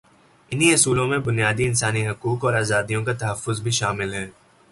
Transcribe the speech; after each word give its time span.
انہی 0.51 0.73
اصولوں 0.73 1.07
میں 1.07 1.17
بنیادی 1.17 1.65
انسانی 1.65 2.07
حقوق 2.07 2.45
اور 2.45 2.53
آزادیوں 2.53 3.03
کا 3.05 3.13
تحفظ 3.13 3.61
بھی 3.61 3.71
شامل 3.71 4.13
ہے۔ 4.13 4.27